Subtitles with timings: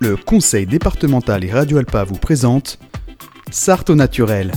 [0.00, 2.78] le conseil départemental et Radio Alpa vous présente
[3.50, 4.52] Sarthe au naturel.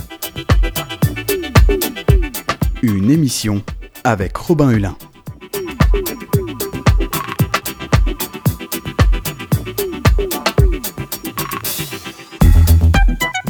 [2.82, 3.64] Une émission
[4.04, 4.96] avec Robin Hulin.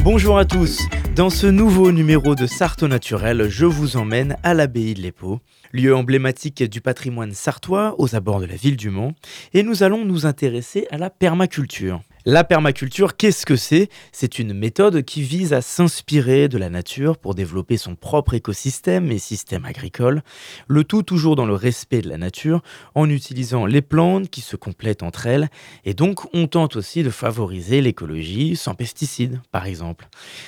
[0.02, 0.78] Bonjour à tous.
[1.14, 5.40] Dans ce nouveau numéro de Sarthe au naturel, je vous emmène à l'abbaye de l'Épau,
[5.70, 9.12] lieu emblématique du patrimoine sartois aux abords de la ville du Mans,
[9.52, 12.00] et nous allons nous intéresser à la permaculture.
[12.24, 13.88] La permaculture, qu'est-ce que c'est?
[14.12, 19.10] C'est une méthode qui vise à s'inspirer de la nature pour développer son propre écosystème
[19.10, 20.22] et système agricole,
[20.68, 22.62] le tout toujours dans le respect de la nature,
[22.94, 25.48] en utilisant les plantes qui se complètent entre elles,
[25.84, 30.06] et donc on tente aussi de favoriser l'écologie sans pesticides, par exemple.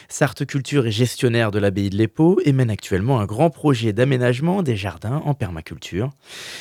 [0.09, 4.63] Sartre Culture est gestionnaire de l'abbaye de l'Épau et mène actuellement un grand projet d'aménagement
[4.63, 6.11] des jardins en permaculture.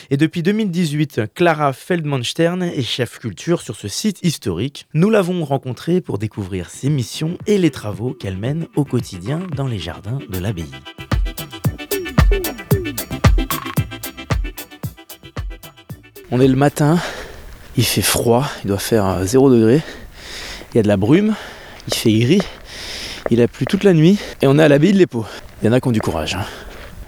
[0.10, 4.88] Et depuis 2018, Clara Feldmanstern est chef culture sur ce site historique.
[5.04, 9.68] Nous l'avons rencontrée pour découvrir ses missions et les travaux qu'elle mène au quotidien dans
[9.68, 10.72] les jardins de l'abbaye.
[16.32, 17.00] On est le matin,
[17.76, 19.82] il fait froid, il doit faire 0 degré,
[20.72, 21.36] il y a de la brume,
[21.90, 22.42] il fait gris,
[23.30, 25.26] il a plu toute la nuit et on est à l'abbaye de l'Épau.
[25.62, 26.36] Il y en a qui ont du courage.
[26.36, 26.46] hein.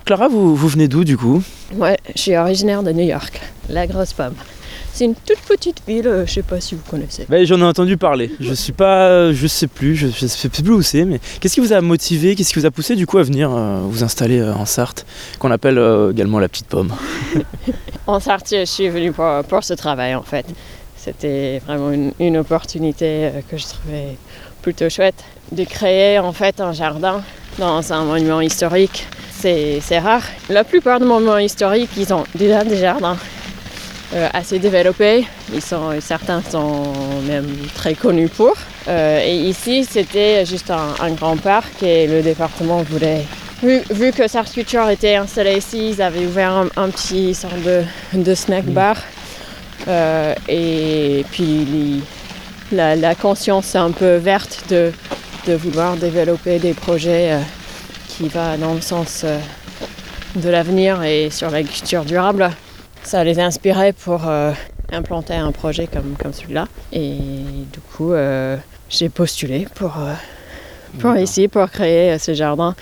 [0.03, 1.41] Clara, vous, vous venez d'où du coup?
[1.75, 4.35] Ouais, je suis originaire de New York, la grosse pomme.
[4.95, 7.25] C'est une toute petite ville, euh, je sais pas si vous connaissez.
[7.27, 8.31] Ben, J'en ai entendu parler.
[8.39, 11.59] Je suis pas, je sais plus, je, je sais plus où c'est, mais qu'est-ce qui
[11.59, 14.39] vous a motivé, qu'est-ce qui vous a poussé du coup à venir euh, vous installer
[14.39, 15.05] euh, en Sarthe,
[15.37, 16.93] qu'on appelle euh, également la petite pomme?
[18.07, 20.45] En Sarthe, je suis venue pour, pour ce travail en fait.
[20.95, 24.17] C'était vraiment une, une opportunité euh, que je trouvais
[24.61, 25.21] plutôt chouette.
[25.51, 27.21] De créer en fait un jardin
[27.59, 29.05] dans un monument historique,
[29.39, 30.23] c'est rare.
[30.49, 33.34] La plupart des monuments historiques, ils ont déjà des jardins euh,
[34.33, 35.25] assez développés.
[35.53, 36.83] Ils sont, certains sont
[37.27, 38.53] même très connus pour.
[38.87, 43.25] Euh, et ici, c'était juste un, un grand parc et le département voulait.
[43.63, 47.61] Vu, vu que Sartre Culture était installé ici, ils avaient ouvert un, un petit sorte
[47.63, 47.83] de,
[48.13, 48.97] de snack bar.
[49.87, 52.01] Euh, et puis les-
[52.75, 54.91] la, la conscience un peu verte de,
[55.47, 57.39] de vouloir développer des projets euh,
[58.07, 59.37] qui va dans le sens euh,
[60.35, 62.49] de l'avenir et sur l'agriculture durable.
[63.05, 64.51] Ça les inspirait pour euh,
[64.91, 66.67] implanter un projet comme, comme celui-là.
[66.91, 67.13] Et
[67.71, 68.57] du coup, euh,
[68.89, 70.13] j'ai postulé pour, euh,
[70.99, 72.75] pour ici, pour créer ce jardin.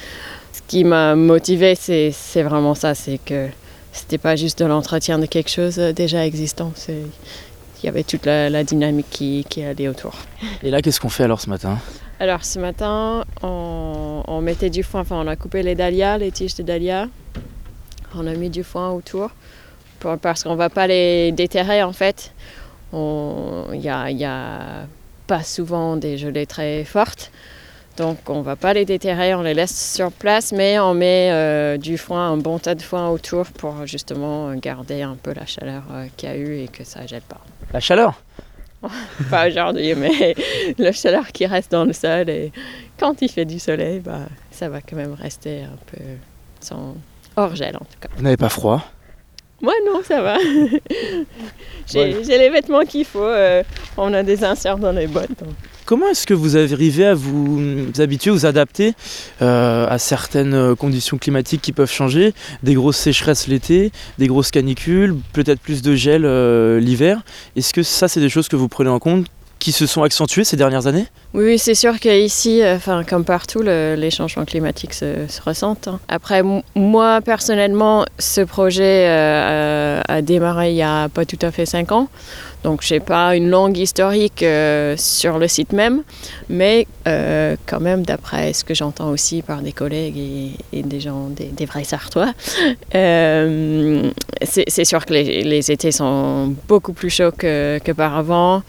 [0.54, 3.50] Ce qui m'a motivé, c'est vraiment ça, c'est que
[3.92, 8.50] c'était pas juste de l'entretien de quelque chose déjà existant, il y avait toute la,
[8.50, 10.14] la dynamique qui, qui allait autour.
[10.64, 11.80] Et là, qu'est-ce qu'on fait alors ce matin?
[12.22, 16.32] Alors ce matin, on, on mettait du foin, enfin on a coupé les dahlias, les
[16.32, 17.08] tiges de dahlias.
[18.16, 19.32] On a mis du foin autour
[20.22, 22.34] parce qu'on va pas les déterrer en fait.
[22.94, 24.86] Il n'y a, il y a
[25.28, 27.32] pas souvent des gelées très fortes.
[27.98, 31.78] Donc on va pas les déterrer, on les laisse sur place, mais on met euh,
[31.78, 35.84] du foin, un bon tas de foin autour pour justement garder un peu la chaleur
[35.92, 37.42] euh, qu'il y a eu et que ça gèle pas.
[37.72, 38.22] La chaleur?
[39.30, 40.36] Pas aujourd'hui, mais
[40.78, 42.30] la chaleur qui reste dans le sol.
[42.30, 42.52] Et
[43.00, 46.04] quand il fait du soleil, bah, ça va quand même rester un peu
[46.60, 46.96] sans
[47.38, 48.10] hors gel en tout cas.
[48.18, 48.84] Vous n'avez pas froid?
[49.64, 50.38] Moi non, ça va.
[51.92, 52.38] J'ai Ouais.
[52.38, 53.20] les vêtements qu'il faut.
[53.24, 53.64] euh,
[53.98, 55.30] on a des inserts dans les bottes.
[55.40, 55.50] donc.
[55.86, 57.60] Comment est-ce que vous arrivez à vous
[58.00, 58.94] habituer, vous adapter
[59.42, 62.34] euh, à certaines euh, conditions climatiques qui peuvent changer?
[62.64, 67.22] Des grosses sécheresses l'été, des grosses canicules, peut-être plus de gel euh, l'hiver.
[67.58, 69.28] Est-ce que ça, c'est des choses que vous prenez en compte
[69.64, 73.62] qui se sont accentuées ces dernières années Oui, c'est sûr qu'ici, euh, enfin, comme partout,
[73.62, 75.88] le- les changements climatiques se, se ressentent.
[75.88, 76.02] hein.
[76.10, 76.44] Après,
[76.76, 81.66] moi, personnellement, ce projet euh, a, a démarré il n'y a pas tout à fait
[81.66, 82.10] cinq ans.
[82.66, 86.04] Donc, je n'ai pas une longue historique euh, sur le site même.
[86.50, 90.18] Mais euh, quand même, d'après ce que j'entends aussi par des collègues
[90.74, 92.34] et, des gens, des, vrais Sartois,
[92.96, 94.10] euh,
[94.44, 98.62] c'est sûr que les, étés sont beaucoup plus chauds que- qu'auparavant.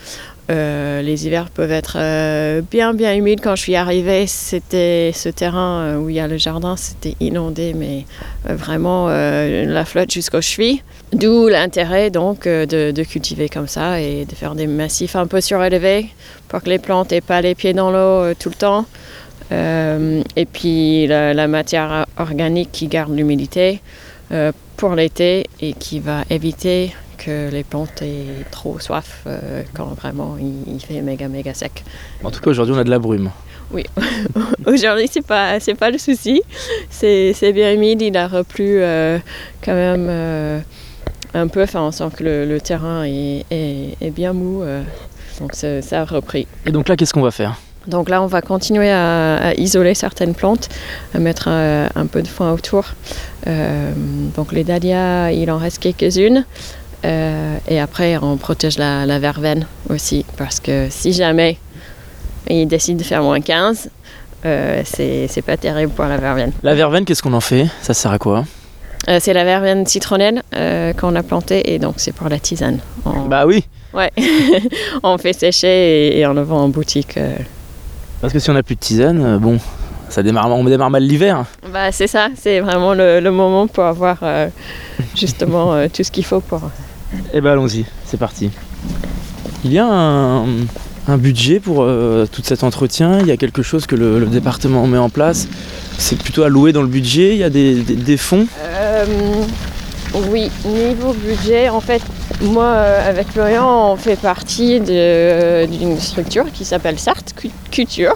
[0.50, 3.41] Euh, les hivers peuvent être euh, bien bien humides.
[3.43, 7.14] Quand je suis arrivée, c'était ce terrain euh, où il y a le jardin, c'était
[7.20, 8.05] inondé, mais
[8.44, 10.82] vraiment la flotte jusqu'aux chevilles.
[11.12, 16.08] D'où l'intérêt donc de, cultiver comme ça et de faire des massifs un peu surélevés
[16.49, 18.85] pour que les plantes n'aient pas les pieds dans l'eau tout le temps.
[19.50, 23.81] Et puis la, matière organique qui garde l'humidité
[24.76, 30.37] pour l'été et qui va éviter que les plantes aient trop soif euh, quand vraiment
[30.40, 31.84] il, il fait méga méga sec.
[32.22, 33.31] En tout cas, aujourd'hui, on a de la brume.
[34.66, 36.43] Aujourd'hui, c'est pas c'est pas le souci.
[36.90, 39.19] C'est bien humide, il a replu euh,
[39.64, 40.61] quand même euh,
[41.34, 41.62] un peu.
[41.62, 44.62] Enfin, on sent que le, le terrain est, est- est bien mou.
[45.40, 46.46] Donc ça, a repris.
[46.67, 47.56] Et donc là, qu'est-ce qu'on va faire?
[47.88, 50.69] Donc là, on va continuer à, à isoler certaines plantes,
[51.14, 52.84] à mettre un peu de foin autour.
[53.46, 53.93] Euh,
[54.37, 56.44] donc les dahlias, il en reste quelques-unes.
[57.05, 61.59] Euh, et après, on protège la, la verveine aussi, parce que si jamais
[62.49, 63.91] il décide de faire moins 15,
[64.47, 66.53] euh, c'est pas terrible pour la verveine.
[66.62, 67.67] La verveine, qu'est-ce qu'on en fait?
[67.83, 68.45] Ça sert à quoi?
[69.09, 70.43] Euh, c'est la verveine citronnelle
[70.99, 72.79] qu'on a plantée, et donc c'est pour la tisane.
[73.05, 74.11] On, Bah oui, ouais.
[75.03, 77.19] on fait sécher et, et on le vend en boutique.
[78.23, 79.59] parce que si on n'a plus de tisane, bon,
[80.09, 81.45] ça démarre, on démarre mal l'hiver.
[81.73, 84.49] Bah, c'est ça, c'est vraiment le, le moment pour avoir euh,
[85.15, 86.61] justement euh, tout ce qu'il faut pour.
[87.32, 88.50] Eh ben allons-y, c'est parti.
[89.64, 93.87] Il y a un, budget pour euh, tout cet entretien, il y a quelque chose
[93.87, 95.49] que le, département met en place.
[95.99, 98.46] C'est plutôt alloué dans le budget, il y a des, fonds.
[98.62, 99.05] Euh,
[100.31, 102.02] oui, niveau budget, en fait,
[102.43, 108.14] moi euh, avec Florian, on fait partie d'une structure qui s'appelle Sartre Cu- Culture.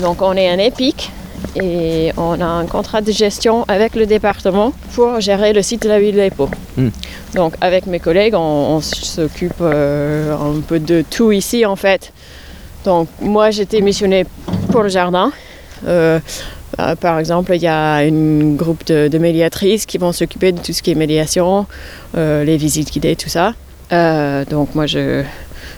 [0.00, 1.10] Donc on est un EPIC
[1.56, 5.88] et on a un contrat de gestion avec le département pour gérer le site de
[5.88, 6.48] la ville d'Epau.
[6.76, 6.88] Hmm.
[7.34, 12.12] Donc avec mes collègues, on, on s'occupe euh, un peu de tout ici en fait.
[12.84, 14.26] Donc moi j'étais missionnée
[14.70, 15.32] pour le jardin.
[15.86, 16.20] Euh,
[16.78, 20.60] euh, par exemple, il y a un groupe de, de médiatrices qui vont s'occuper de
[20.60, 21.66] tout ce qui est médiation,
[22.14, 23.52] les visites guidées, tout ça.
[24.48, 25.22] Donc moi, je,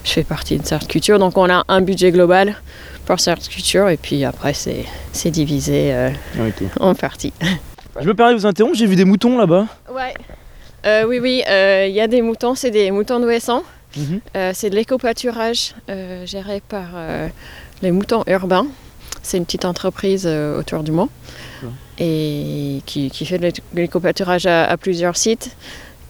[0.04, 1.18] je fais partie de Certes Culture.
[1.18, 2.54] Donc on a un budget global
[3.06, 6.10] pour Certes Culture et puis après, c'est c'est divisé euh,
[6.80, 7.32] en parties.
[8.00, 9.66] Je me permets de vous interrompre, j'ai vu des moutons là-bas.
[9.92, 10.14] Ouais.
[10.86, 13.62] Euh, oui, oui, euh, il y a des moutons, c'est des moutons d'Ouessant.
[13.96, 14.20] Mhm.
[14.36, 15.74] Euh, c'est de l'éco-pâturage
[16.24, 16.88] géré par
[17.82, 18.66] les moutons urbains.
[19.22, 21.08] C'est une petite entreprise autour du Mans
[21.62, 21.74] D'accord.
[21.98, 25.56] et qui, qui fait de l'éco- l'éco-pâturage à, à plusieurs sites.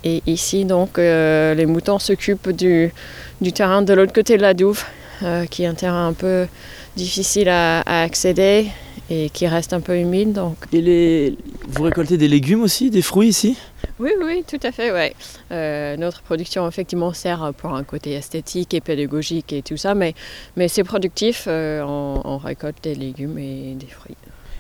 [0.05, 2.93] Et ici, donc, euh, les moutons s'occupent du,
[3.41, 4.85] du terrain de l'autre côté de la Douve,
[5.23, 6.47] euh, qui est un terrain un peu
[6.95, 8.67] difficile à, à accéder
[9.09, 10.33] et qui reste un peu humide.
[10.35, 11.37] Donc, Et les...
[11.69, 13.57] vous récoltez des légumes aussi, des fruits ici?
[13.99, 15.15] Oui, oui, tout à fait, ouais.
[15.53, 20.15] Euh, notre production, effectivement, sert pour un côté esthétique et pédagogique et tout ça, mais,
[20.57, 21.45] mais c'est productif.
[21.47, 24.17] euh, on, on récolte des légumes et des fruits.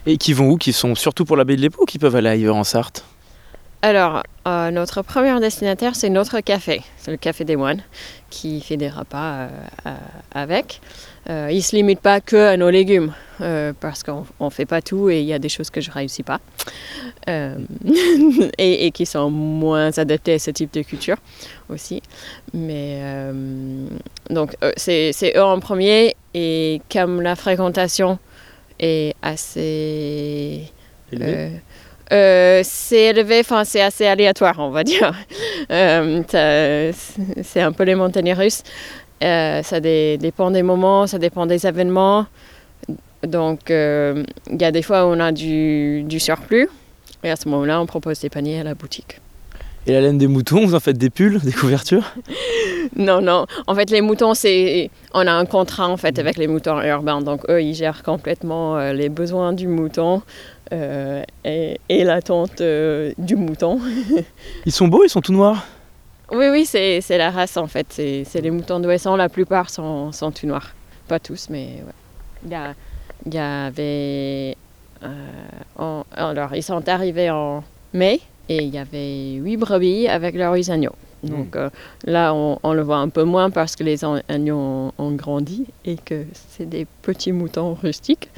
[0.06, 0.56] Et qui vont où?
[0.56, 3.04] Qui sont surtout pour la baie de l'Épau ou qui peuvent aller ailleurs en Sarthe?
[3.84, 6.80] Alors, euh, notre premier destinataire, c'est notre café.
[6.96, 7.82] C'est le Café des Moines
[8.30, 9.50] qui fait des repas
[9.84, 9.94] euh,
[10.32, 10.80] avec.
[11.28, 13.12] Euh, il ne se limite pas que à nos légumes
[13.80, 15.94] parce qu'on ne fait pas tout et il y a des choses que je ne
[15.96, 16.40] réussis pas
[17.26, 21.18] et, et qui sont moins adaptées à ce type de culture
[21.68, 22.00] aussi.
[22.54, 23.02] Mais
[24.30, 28.18] donc, c'est c'est eux en premier et comme la fréquentation
[28.80, 30.72] est assez.
[32.12, 35.12] Euh, c'est élevé, enfin c'est assez aléatoire, on va dire.
[35.70, 36.92] Euh,
[37.42, 38.62] c'est un peu les montagnes russes.
[39.22, 42.26] Euh, ça dé- dépend des moments, ça dépend des événements.
[43.26, 44.24] Donc il
[44.60, 46.68] y a des fois où on a du, du surplus
[47.22, 49.20] et à ce moment-là on propose des paniers à la boutique.
[49.86, 52.12] Et la laine des moutons, vous en faites des pulls, des couvertures?
[52.96, 53.46] Non, non.
[53.66, 57.22] En fait, les moutons, c'est on a un contrat en fait avec les moutons urbains.
[57.22, 60.20] Donc eux, ils gèrent complètement les besoins du mouton
[60.72, 63.80] euh, et, et l'attente euh, du mouton.
[64.66, 65.64] Ils sont beaux, ils sont tout noirs
[66.32, 67.86] Oui, oui, c'est la race en fait.
[67.92, 69.16] C'est les moutons d'Ouessant.
[69.16, 70.72] La plupart sont, sont tout noirs.
[71.08, 71.92] Pas tous, mais ouais.
[72.46, 72.74] Il y, a-
[73.26, 74.56] il y avait.
[75.02, 75.08] euh,
[75.78, 77.62] en- alors, ils sont arrivés en
[77.92, 80.94] mai et il y avait huit brebis avec leurs huit agneaux.
[81.22, 81.70] Donc euh,
[82.04, 85.64] là, on, on le voit un peu moins parce que les agneaux ont, ont grandi
[85.86, 88.28] et que c'est des petits moutons rustiques.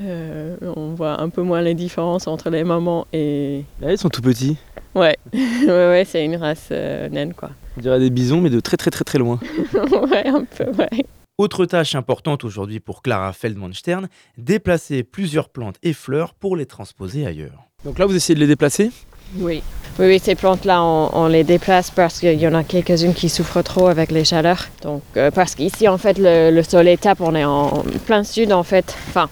[0.00, 3.64] Euh, on voit un peu moins les différences entre les mamans et.
[3.80, 4.56] Là, ils sont tout petits.
[4.94, 7.50] Ouais, ouais, ouais c'est une race euh, naine quoi.
[7.76, 9.38] On dirait des bisons, mais de très très très très loin.
[9.74, 11.04] ouais, un peu, ouais.
[11.38, 17.26] Autre tâche importante aujourd'hui pour Clara Feldmanstern, déplacer plusieurs plantes et fleurs pour les transposer
[17.26, 17.64] ailleurs.
[17.84, 18.90] Donc là, vous essayez de les déplacer?
[19.38, 19.62] Oui.
[19.98, 23.28] Oui, oui, ces plantes-là, on, on les déplace parce qu'il y en a quelques-unes qui
[23.28, 24.68] souffrent trop avec les chaleurs.
[24.82, 28.52] Donc, euh, parce qu'ici, en fait, le, le soleil tape, on est en plein sud,
[28.52, 28.96] en fait.
[29.08, 29.28] Enfin,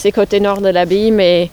[0.00, 1.50] c'est côté nord de l'abbaye, mais,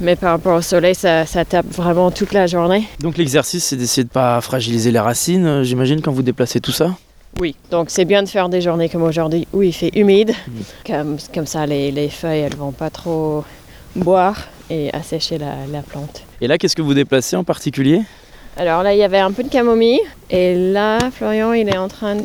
[0.00, 2.84] mais par rapport au soleil, ça, ça tape vraiment toute la journée.
[3.00, 6.72] Donc l'exercice, c'est d'essayer de pas fragiliser les racines, euh, j'imagine, quand vous déplacez tout
[6.72, 6.94] ça?
[7.38, 7.54] Oui.
[7.70, 10.32] Donc, c'est bien de faire des journées comme aujourd'hui où il fait humide.
[10.84, 13.44] Comme, comme ça, les, les feuilles, elles vont pas trop
[13.94, 16.22] boire et assécher la, la plante.
[16.40, 18.00] Et là, qu'est-ce que vous déplacez en particulier?
[18.56, 20.00] Alors là, il y avait un peu de camomille.
[20.28, 22.16] Et là, Florian, il est en train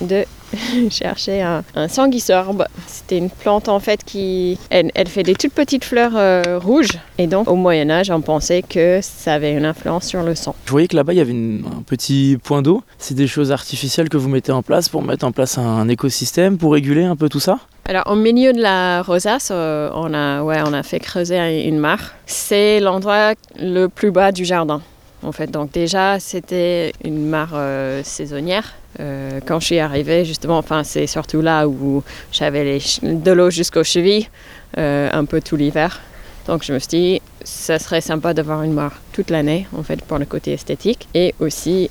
[0.00, 0.24] de
[0.90, 2.64] chercher un, un sanguisorbe.
[2.86, 6.98] C'était une plante en fait qui, elle, elle fait des toutes petites fleurs euh, rouges.
[7.18, 10.54] Et donc au Moyen Âge, on pensait que ça avait une influence sur le sang.
[10.66, 12.82] Je voyais que là-bas, il y avait une- un petit point d'eau.
[12.98, 16.58] C'est des choses artificielles que vous mettez en place pour mettre en place un écosystème,
[16.58, 17.58] pour réguler un peu tout ça?
[17.84, 21.50] Alors au milieu de la rosace, euh, on a, ouais, on a fait creuser un-
[21.50, 22.12] une mare.
[22.26, 24.80] C'est l'endroit le plus bas du jardin.
[25.22, 28.74] En fait, donc déjà, c'était une mare euh, saisonnière.
[28.98, 32.02] Euh, quand je suis arrivée, justement, enfin, c'est surtout là où
[32.32, 34.28] j'avais de l'eau jusqu'aux chevilles,
[34.78, 36.00] euh, un peu tout l'hiver.
[36.46, 40.02] Donc je me suis dit, ça serait sympa d'avoir une mare toute l'année, en fait,
[40.02, 41.08] pour le côté esthétique.
[41.14, 41.88] Et aussi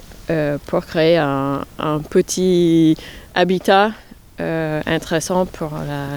[0.68, 1.66] pour créer un,
[2.10, 2.96] petit
[3.36, 3.92] habitat
[4.40, 6.08] intéressant pour la...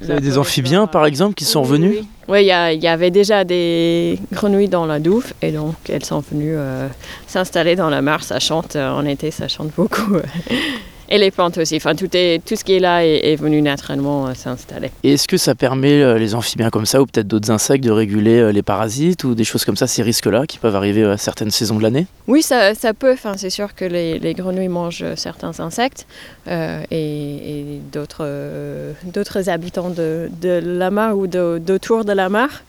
[0.00, 1.96] Vous avez des amphibiens, par exemple, qui sont revenus
[2.28, 6.20] Oui, y, il y avait déjà des grenouilles dans la douve et donc elles sont
[6.20, 6.88] venues euh,
[7.26, 8.24] s'installer dans la mare.
[8.24, 10.16] Ça chante euh, en été, ça chante beaucoup.
[11.10, 11.76] et les plantes aussi.
[11.76, 14.90] Enfin, tout, est, tout ce qui est là est, est venu naturellement euh, s'installer.
[15.02, 17.90] Et est-ce que ça permet, euh, les amphibiens comme ça, ou peut-être d'autres insectes, de
[17.90, 21.16] réguler euh, les parasites ou des choses comme ça, ces risques-là qui peuvent arriver à
[21.16, 22.06] certaines saisons de l'année?
[22.28, 23.12] Oui, ça, ça peut.
[23.12, 26.06] Enfin, c'est sûr que les, les grenouilles mangent certains insectes
[26.48, 26.50] et,
[26.90, 28.26] et d'autres,
[29.04, 32.62] d'autres habitants de, de la mare ou de- d'autour de la mare.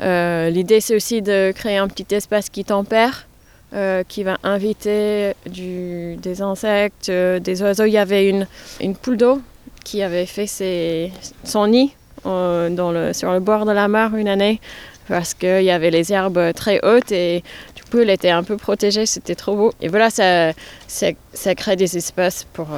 [0.00, 3.26] L'idée, c'est aussi de créer un petit espace qui tempère,
[3.74, 7.84] euh, qui va inviter des insectes, euh, des oiseaux.
[7.84, 8.46] Il y avait une,
[8.80, 9.40] une poule d'eau
[9.84, 11.10] qui avait fait ses-
[11.44, 11.94] son nid
[12.26, 14.60] euh, sur le bord de la mare une année
[15.08, 17.42] parce qu'il y avait les herbes très hautes et
[17.74, 19.72] du coup elle était un peu protégée, c'était trop beau.
[19.80, 20.52] Et voilà, ça,
[20.86, 22.68] ça, crée des espaces pour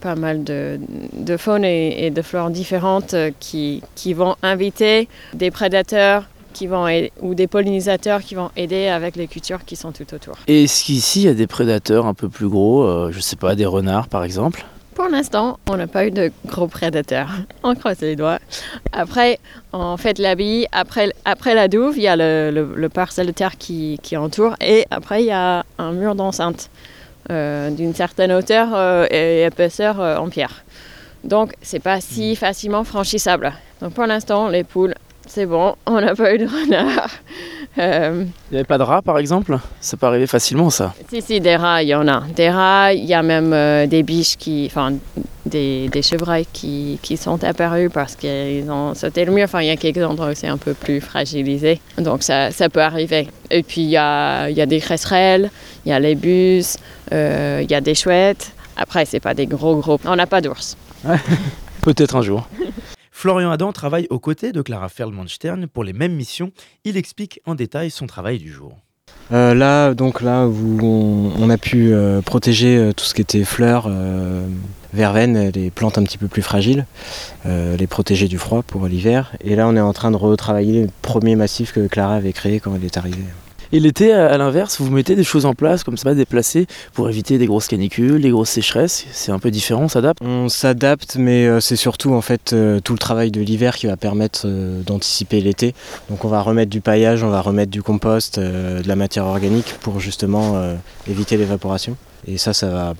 [0.00, 0.78] pas mal de,
[1.14, 6.24] de faune et, et de flore différentes qui, qui vont inviter des prédateurs
[6.58, 10.08] qui vont aider- ou des pollinisateurs qui vont aider avec les cultures qui sont tout
[10.12, 10.34] autour.
[10.48, 13.36] Et est-ce qu'ici, il y a des prédateurs un peu plus gros, euh, je sais
[13.36, 14.64] pas, des renards par exemple?
[14.94, 17.28] Pour l'instant, on n'a pas eu de gros prédateurs.
[17.62, 18.40] On croise les doigts.
[18.90, 19.38] Après,
[19.72, 23.32] en fait, l'abbaye, après, après la douve, il y a le, le- le parcelle de
[23.32, 24.54] terre qui, qui entoure.
[24.60, 26.68] Et après, il y a un mur d'enceinte
[27.30, 30.64] euh, d'une certaine hauteur euh, et épaisseur euh, en pierre.
[31.22, 33.52] Donc, c'est pas si facilement franchissable.
[33.80, 34.94] Donc, pour l'instant, les poules,
[35.28, 35.74] c'est bon.
[35.86, 37.08] On n'a pas eu de renard.
[37.76, 39.56] Euh, Il n'y avait pas de rats par exemple?
[39.80, 40.94] Ça peut arriver facilement ça.
[41.08, 42.22] si, si, des rats, il y en a.
[42.34, 44.66] Des rats, il y a même euh, des biches qui.
[44.66, 44.94] Enfin,
[45.46, 49.44] des, des chevreuils qui, qui sont apparus parce qu'ils ont sauté le mur.
[49.44, 51.80] Enfin, il y a quelques endroits où c'est un peu plus fragilisé.
[51.98, 53.28] Donc, ça, ça peut arriver.
[53.50, 55.48] Et puis, il y a, y a des cresserelles,
[55.86, 56.78] il y a les bus,
[57.12, 58.52] euh, il y a des chouettes.
[58.76, 60.00] Après, c'est pas des gros, gros.
[60.04, 60.76] On n'a pas d'ours.
[61.82, 62.48] Peut-être un jour.
[63.20, 66.52] Florian Adam travaille aux côtés de Clara Feldmanstern pour les mêmes missions.
[66.84, 68.76] Il explique en détail son travail du jour.
[69.32, 73.42] Euh, là, donc là où on, a pu euh, protéger euh, tout ce qui était
[73.42, 74.46] fleurs, euh,
[74.92, 76.86] verveines, les plantes un petit peu plus fragiles,
[77.44, 79.32] les protéger du froid pour l'hiver.
[79.40, 82.60] Et là, on est en train de retravailler le premier massif que Clara avait créé
[82.60, 83.24] quand elle est arrivée.
[83.70, 87.36] Et l'été, à l'inverse, vous mettez des choses en place comme ça, déplacées, pour éviter
[87.36, 89.04] des grosses canicules, des grosses sécheresses.
[89.12, 90.22] C'est un peu différent, on s'adapte?
[90.22, 93.86] On s'adapte, mais euh, c'est surtout en fait euh, tout le travail de l'hiver qui
[93.86, 95.74] va permettre euh, d'anticiper l'été.
[96.08, 99.74] Donc on va remettre du paillage, on va remettre du compost, de la matière organique
[99.80, 100.56] pour justement
[101.08, 101.96] éviter l'évaporation.
[102.26, 102.94] Et ça, ça va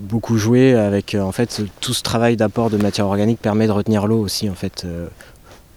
[0.00, 4.06] beaucoup jouer avec en fait tout ce travail d'apport de matière organique permet de retenir
[4.06, 4.86] l'eau aussi en fait,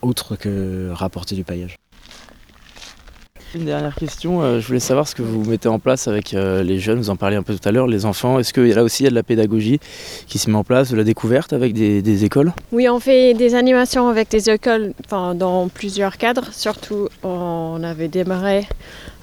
[0.02, 1.79] autre que rapporter du paillage.
[3.56, 6.62] Une dernière question, euh, je voulais savoir ce que vous mettez en place avec euh,
[6.62, 8.38] les jeunes, vous en parliez un peu tout à l'heure, les enfants.
[8.38, 9.80] Est-ce que là aussi il y a de la pédagogie
[10.28, 12.54] qui se met en place, de la découverte avec des, écoles?
[12.72, 16.50] Oui, on fait des animations avec des écoles dans plusieurs cadres.
[16.52, 18.68] Surtout, on avait démarré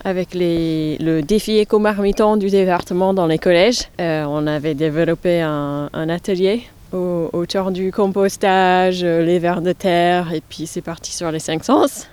[0.04, 3.82] avec le défi éco-marmiton du département dans les collèges.
[4.00, 10.40] Euh, on avait développé un, atelier au- autour du compostage, les vers de terre, et
[10.40, 12.08] puis c'est parti sur les cinq sens.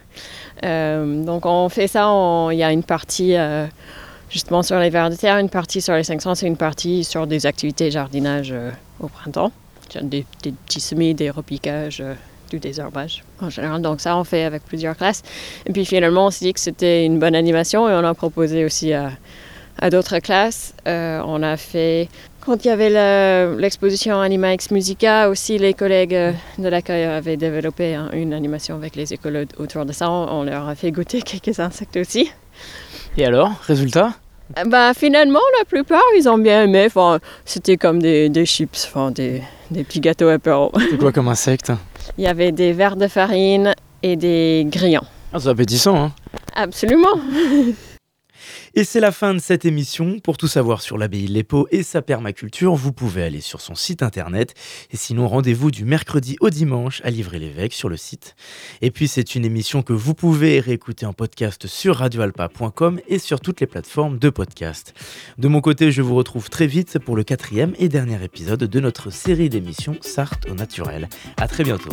[0.63, 2.09] Euh, donc on fait ça,
[2.51, 3.65] il y a une partie euh,
[4.29, 7.03] justement sur les vers de terre, une partie sur les cinq sens et une partie
[7.03, 9.51] sur des activités jardinage euh, au printemps.
[10.01, 12.01] Des, petits semis, des repiquages,
[12.49, 13.79] du désherbage en général.
[13.81, 15.21] Donc ça, on fait avec plusieurs classes.
[15.67, 18.65] Et puis finalement, on s'est dit que c'était une bonne animation et on a proposé
[18.65, 19.11] aussi à,
[19.91, 20.73] d'autres classes.
[20.87, 22.09] On a fait,
[22.45, 27.03] quand il y avait le- l'exposition Anima Ex Musica, aussi les collègues euh, de l'accueil
[27.05, 30.09] avaient développé hein, une animation avec les écoles autour de ça.
[30.09, 32.31] On, leur a fait goûter quelques insectes aussi.
[33.17, 34.13] Et alors, résultat?
[34.57, 36.83] Euh, Bah, finalement, la plupart, ils ont bien aimé.
[36.87, 40.71] Enfin, c'était comme des, des chips, enfin, des, des petits gâteaux apéro.
[40.89, 41.71] C'est quoi comme insecte?
[42.17, 45.05] Il y avait des verres de farine et des grillons.
[45.31, 46.11] ah, C'est appétissant, hein
[46.55, 47.15] Absolument.
[48.75, 50.19] Et c'est la fin de cette émission.
[50.19, 53.75] Pour tout savoir sur l'abbaye de l'Épau et sa permaculture, vous pouvez aller sur son
[53.75, 54.53] site internet.
[54.91, 58.35] Et sinon, rendez-vous du mercredi au dimanche à Livrer-l'Évêque sur le site.
[58.81, 63.39] Et puis, c'est une émission que vous pouvez réécouter en podcast sur radioalpa.com et sur
[63.39, 64.93] toutes les plateformes de podcast.
[65.37, 68.79] De mon côté, je vous retrouve très vite pour le quatrième et dernier épisode de
[68.79, 71.09] notre série d'émissions Sarthe au naturel.
[71.37, 71.91] À très bientôt.